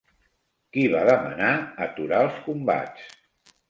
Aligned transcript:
Qui 0.77 0.85
va 0.95 1.03
demanar 1.11 1.53
aturar 1.89 2.27
els 2.27 2.45
combats? 2.51 3.09